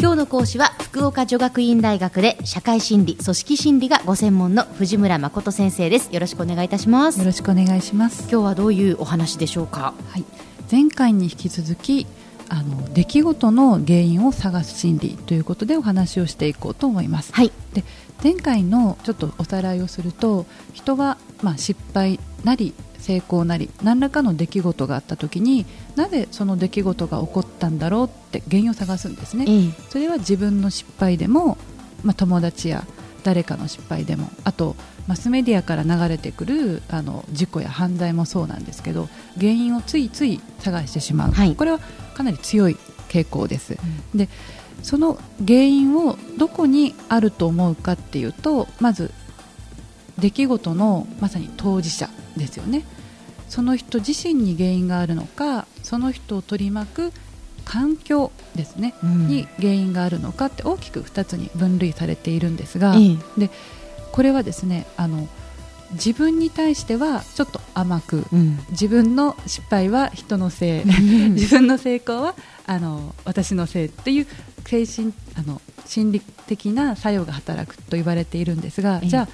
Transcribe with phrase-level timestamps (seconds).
[0.00, 6.14] 今日の講師は福岡女学院大学で社会心理組織心理がご専門の藤村誠先生です。
[6.14, 7.18] よろしくお願いいたします。
[7.18, 8.28] よろしくお願いします。
[8.30, 9.94] 今日はどういうお話でしょうか？
[10.10, 10.24] はい
[10.70, 12.06] 前回に引き続き
[12.48, 17.32] あの出来事の原因を探す心理ということでお話をしていこうと思います。
[17.32, 17.82] はい、で
[18.22, 29.44] 前回のちょっとおさらいをすると人はまあ失敗なり成功なり何らかの出来事があった時になぜその出来事が起こったんだろうって原因を探すんですね。
[29.48, 31.58] ええ、それは自分の失敗でも、
[32.02, 32.84] まあ、友達や
[33.24, 39.08] 誰かの失敗でもあとマスメディアから流れてくるあの事故や犯罪もそうなんですけど
[39.38, 41.78] 原因をついつい探してしまう、はい、これは
[42.14, 42.76] かなり強い
[43.08, 43.78] 傾向です、
[44.12, 44.28] うん、で
[44.82, 49.10] その原因をどこにあると思うかっていうとまず
[50.18, 52.84] 出来事のまさに当事者ですよね。
[53.48, 57.12] その人自身に原因があるのかその人を取り巻く
[57.64, 62.94] 環境ですね、うん、に原因があるのかって大きく2つに分類されているんですが、
[63.36, 63.50] で
[64.12, 65.28] これはですねあの
[65.92, 70.84] 自分に対してはちょっと甘く、うん、自分の失敗は人のせい
[71.32, 72.34] 自分の成功は
[72.66, 74.26] あの私のせいっていう
[74.68, 79.28] 精神あの心理的な作用が働くと言われているんですが、じゃあ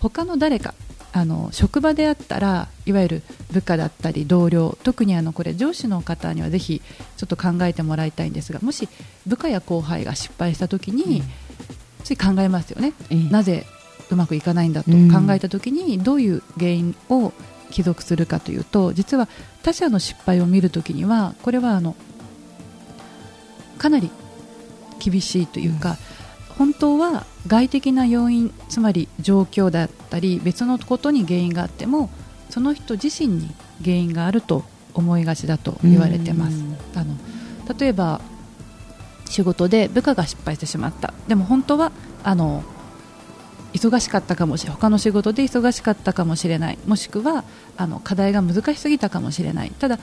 [0.00, 0.74] 他の誰か
[1.12, 6.82] あの職場であったらいわゆる部下だったり同僚特にあのこれ上司の方にはぜひ
[7.16, 8.88] ちょっと考えてもらいたいんですがもし
[9.26, 11.22] 部下や後輩が失敗した時に、
[12.02, 12.92] つい考えますよね、
[13.30, 13.66] なぜ
[14.10, 17.32] うまくいかないんだと考えた時にどういう原因を
[17.70, 19.28] 帰属するかというと実は
[19.62, 21.94] 他者の失敗を見るときにはこれはあの
[23.78, 24.10] かなり
[25.00, 25.96] 厳しいというか、
[26.58, 32.10] 本当は外的な要因つまり状況だったり別のことに原因があっても
[32.50, 33.50] その人自身に
[33.82, 36.62] 原因があると思いがちだと言われてます。
[36.94, 37.14] あの
[37.78, 38.20] 例えば
[39.24, 41.14] 仕事で部下が失敗してしまった。
[41.28, 42.62] でも本当はあの
[43.72, 46.78] 忙しかったかもしれない他の仕事で忙しかったかもしれない。
[46.86, 47.44] もしくは
[47.76, 49.70] あの課題が難しすぎたかもしれない。
[49.78, 49.98] ただ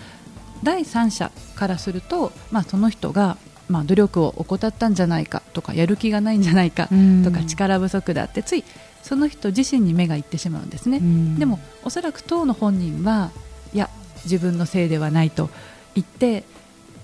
[0.63, 3.38] 第三者からすると、まあ、その人が、
[3.70, 6.90] まあ、努力を怠ったんじゃないかとかやる気がないんじゃないか
[7.24, 8.64] とか力不足だってつい
[9.04, 11.00] その人自身に目がいってしまうんですね。
[11.38, 13.32] でもおそらく当の本人は
[13.74, 13.90] いや
[14.24, 15.50] 自分のせいではないと
[15.96, 16.44] 言って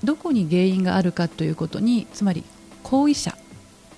[0.04, 2.44] どこに原因があるかということにつまり
[2.84, 3.38] 後遺者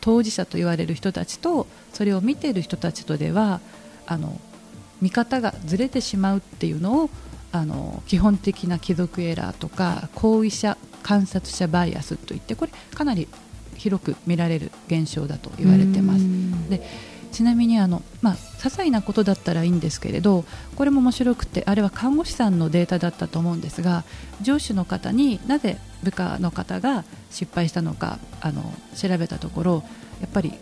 [0.01, 3.59] 当事者と言われる人たちとそれを見ている人たちとでは
[4.05, 4.39] あの
[5.01, 7.09] 見方がずれてしまうっていうのを
[7.51, 13.27] あの基本的な貴族エラーとか後遺者観察者バイアスといってこれかなり
[13.75, 16.25] 広く見られる現象だと言われてます。
[16.67, 16.81] で
[17.31, 20.45] ちなみにあの、まあ、些細なことだったらいいんですけれど
[20.75, 24.03] これも面白くてあれは看護師さんのデータだったと思うんですが
[24.41, 28.63] 上司の方になぜ部下の方が失敗したのかあの
[28.95, 29.83] 調べたところ
[30.21, 30.53] やっぱり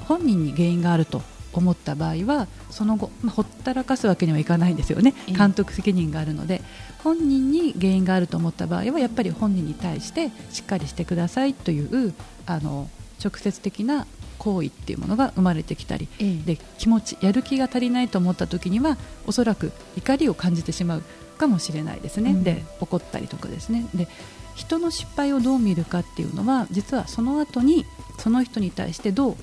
[0.00, 1.22] 本人に原因があると
[1.52, 5.14] 思った場合はその後、まあ、ほったらかすわけにはいかないんですよね。
[5.26, 6.62] 監督責任があるので。
[7.02, 12.14] 本人に原因があると思った場合はやっぱり本人に対してしっかりしてくださいという
[12.46, 12.88] あの
[13.22, 14.06] 直接的な
[14.38, 18.96] 行為っていうものが生まれてきたり、ええ、で気持ちやる気が足りないと思った時には
[19.26, 21.02] おそらく怒りを感じてしまう
[21.38, 23.86] かもしれないですね、うん、で怒ったりとかですね。
[23.94, 24.08] で
[24.54, 27.86] 人の失敗をどう見るかっていうのは実はその後に
[28.18, 29.36] その人に対してどう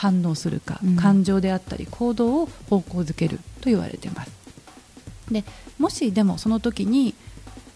[0.00, 4.32] 反応するか、うん、感情であったり行動を方向づけると言われてます。
[5.30, 5.44] で
[5.78, 7.14] もしでもその時に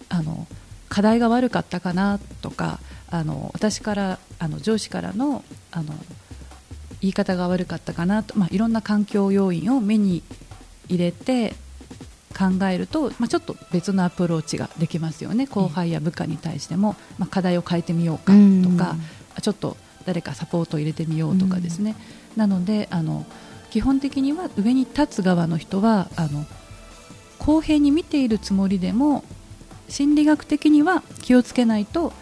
[0.08, 0.46] あの
[0.88, 2.80] 課題が悪かったかなとか
[3.10, 5.92] あの私からあの上司からのあの
[7.02, 10.22] 言い方が悪かったかなと、まあ、いろんな環境要因を目に
[10.88, 11.54] 入れて
[12.34, 15.46] 考えると、まあ、ちょっと別のアプローチができますよね。
[15.46, 18.32] 後輩や部下に対しても、まあ、課題を変えてみようか
[18.62, 18.96] とか、
[19.42, 21.96] ちょっと誰かサポートを入れてみようとかですね、
[22.36, 23.26] なのであの
[23.70, 26.44] 基本的には上に立つ側の人はあの
[27.38, 29.24] 公平に見ているつもりでも
[29.88, 32.12] 心理学的には気をつけないと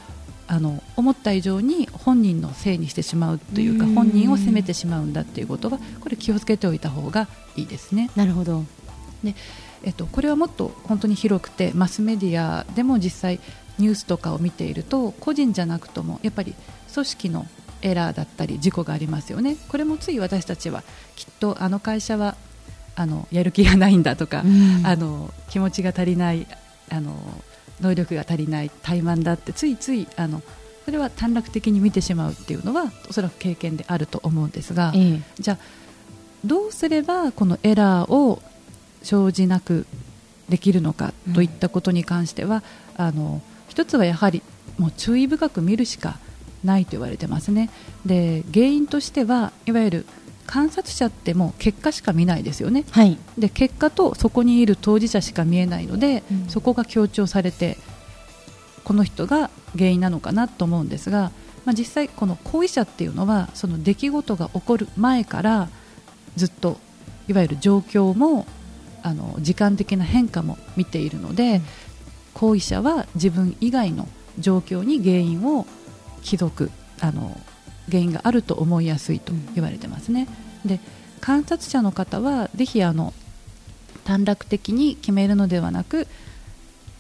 [0.47, 8.11] あの思った以上に本人のせいにしてしまうというか本人を責めてしまうんだということはこれ気をつけておいた方がいいですね。
[8.17, 8.65] なるほど。
[9.23, 9.35] で
[9.85, 13.41] えっと、これはもっと本当に広くてマスメディアでも実際
[13.79, 16.55] ニュースとかを見ていると個人じゃなくともやっぱり
[16.93, 17.47] 組織の
[17.83, 19.57] エラーだったり事故がありますよね。
[19.69, 20.83] これもつい私たちは
[21.17, 22.37] きっとあの会社は
[22.95, 26.47] あのやる気がないんだとか、うん、あの気持ちが足りない
[26.91, 27.17] あの
[27.81, 30.43] 能力が足りない怠慢だってついついあの
[30.85, 35.59] それは短絡的に見てしまうっていうのはおそらく経験であると思うんですが、ええ、じゃあ
[36.45, 38.43] どうすればこのエラーを
[39.03, 39.87] 生じなく
[40.49, 42.63] できるのかといったことに関しては、
[42.99, 44.43] うん、あの一つはやはり
[44.79, 46.19] もう注意深く見るしか
[46.65, 47.71] ないと言われてますね。
[48.07, 50.07] で原因としてはいわゆる
[50.47, 57.79] 観察者ってもう結果しか見ないですよね、はい、で結果とそこにいる当事者しか見えないので、うん、そこが強調されて
[58.85, 61.31] この人が原因なのかなと思うんですが、
[61.65, 65.69] まあ、実際この行為者っていうのはその出来事が起こる前から
[66.37, 66.79] ずっと
[67.29, 68.47] いわゆる状況も
[69.03, 71.63] あの時間的な変化も見ているので、うん、
[72.35, 75.67] 行為者は自分以外の状況に原因を
[76.23, 76.71] 帰属
[77.01, 77.39] あの
[77.89, 80.29] 原因があると思いやすいと言われてますね。
[80.65, 80.81] うん、で
[81.21, 83.13] 観察者の方はぜひあの
[84.05, 86.09] 短絡的に決めるのではなく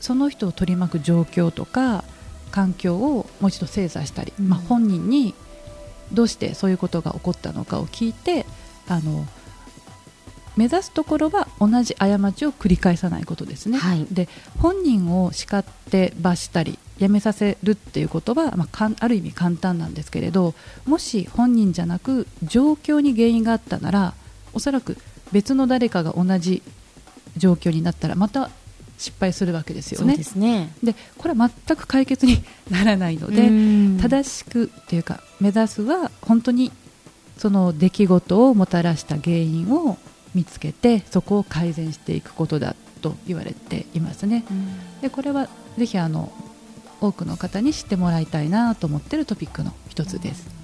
[0.01, 2.05] その人を取り巻く状況とか
[2.51, 5.35] 環境をもう一度精査したり、うん、まあ、本人に
[6.13, 8.47] どうしてそういうことが起こったのかを聞いて
[8.89, 9.27] あの
[10.57, 14.29] 目指すところは同じ過ちを繰り返さないことですね、はい、で
[14.59, 20.55] 本人を叱って罰したりやめさせるっていうことは、まあ、ある意味簡単なんですけれど
[20.87, 24.15] もし本人じゃなく状況に原因があったなら
[24.53, 24.97] おそらく
[25.31, 26.63] 別の誰かが同じ
[27.37, 28.51] 状況になったらまた
[28.99, 30.17] 失敗するわけですよね。
[30.17, 30.73] でね。
[30.83, 33.49] でこれは全く解決にならないので
[34.01, 36.71] 正しくっていうか目指すは本当に
[37.39, 39.97] その出来事をもたらした原因を
[40.35, 44.45] 見つけてそこを改善していくことだと言われていますね。
[45.01, 46.33] でこれはぜひあの
[47.01, 50.62] 多くの方に知ってもらいたいなと思っているトピックの一つです。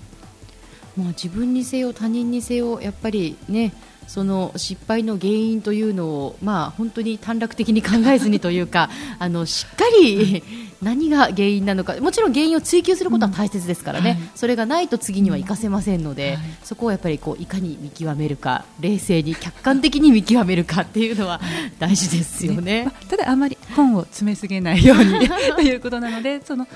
[0.99, 3.73] まあ、自分にせよ他人にせよやっぱりね
[4.09, 8.89] その失敗の原因というのを、まあ、本当に短絡的に考えずにというか
[9.21, 10.43] あのしっかり
[10.83, 16.41] 何が原因なのかもちろん原因を追求することは大切ですからね、うんはい、それがないと次には活かせませんので、うん。
[16.41, 21.41] はい、そこをやっぱりこういかに見極めるか冷静に客観的に見極めるかっていうのは
[21.79, 22.61] 大事ですよね。
[22.63, 22.85] ね。
[22.85, 26.67] まあ、ただあまり本を詰めすぎないように ということなのでその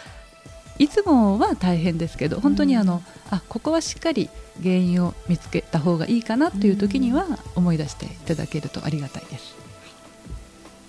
[0.79, 4.29] いつもは大変ですけど本当にあの、うん、あここはしっかり
[4.63, 9.63] 原因を見つけた方がいいかなという時には思い出していただけるとありがたいです。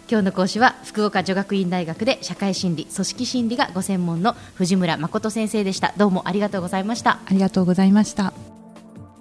[0.09, 5.94] 今日の講師は福岡女学院大学で社会心理組織心理がご専門の藤村誠先生でした。
[5.97, 7.19] どうもありがとうございました。
[7.25, 8.33] ありがとうございました。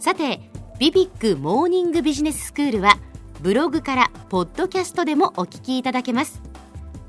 [0.00, 0.40] さて
[0.78, 2.98] ビビックモーニングビジネススクールは
[3.40, 6.42] ブログからポッドキャストでもお聞きいただけます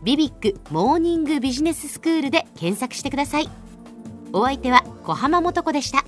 [0.03, 3.50] ビビックモーニングビジネススクールで検索してください。
[4.33, 6.03] お相手は小浜もとこでした。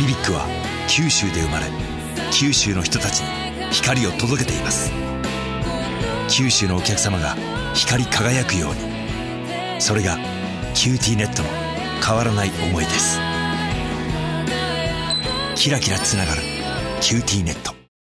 [0.00, 0.48] BBIQ は
[0.88, 1.66] 九州で生まれ
[2.32, 3.26] 九州の人たちに
[3.70, 4.90] 光を届けています。
[6.28, 7.36] 九州のお客様が
[7.72, 8.95] 光り輝くように。
[9.78, 10.16] それが
[10.74, 11.48] QTnetの
[12.04, 13.18] 変わらない思いです。
[15.54, 16.42] キラキラつながる
[16.72, 17.75] 「QTnet」